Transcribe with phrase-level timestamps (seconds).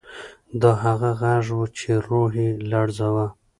[0.61, 3.27] دا هغه غږ و چې روح یې لړزاوه.